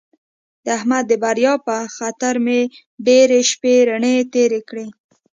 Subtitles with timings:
[0.63, 2.59] د احمد د بریا په خطر مې
[3.07, 4.87] ډېرې شپې رڼې تېرې کړې.